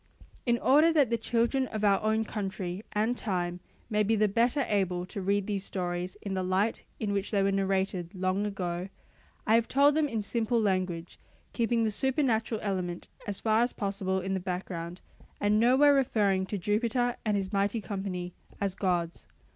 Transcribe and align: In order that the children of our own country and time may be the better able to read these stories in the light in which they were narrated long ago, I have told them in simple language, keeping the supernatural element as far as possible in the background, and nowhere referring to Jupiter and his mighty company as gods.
In 0.47 0.57
order 0.57 0.91
that 0.93 1.11
the 1.11 1.15
children 1.19 1.67
of 1.67 1.83
our 1.83 2.01
own 2.01 2.25
country 2.25 2.83
and 2.91 3.15
time 3.15 3.59
may 3.87 4.01
be 4.01 4.15
the 4.15 4.27
better 4.27 4.65
able 4.67 5.05
to 5.05 5.21
read 5.21 5.45
these 5.45 5.63
stories 5.63 6.17
in 6.23 6.33
the 6.33 6.41
light 6.41 6.83
in 6.99 7.13
which 7.13 7.29
they 7.29 7.43
were 7.43 7.51
narrated 7.51 8.15
long 8.15 8.47
ago, 8.47 8.89
I 9.45 9.53
have 9.53 9.67
told 9.67 9.93
them 9.93 10.07
in 10.07 10.23
simple 10.23 10.59
language, 10.59 11.19
keeping 11.53 11.83
the 11.83 11.91
supernatural 11.91 12.61
element 12.63 13.09
as 13.27 13.39
far 13.39 13.61
as 13.61 13.73
possible 13.73 14.19
in 14.21 14.33
the 14.33 14.39
background, 14.39 15.01
and 15.39 15.59
nowhere 15.59 15.93
referring 15.93 16.47
to 16.47 16.57
Jupiter 16.57 17.17
and 17.23 17.37
his 17.37 17.53
mighty 17.53 17.79
company 17.79 18.33
as 18.59 18.73
gods. 18.73 19.27